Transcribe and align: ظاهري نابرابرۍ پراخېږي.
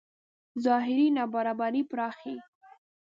ظاهري 0.65 1.07
نابرابرۍ 1.17 1.81
پراخېږي. 1.91 2.35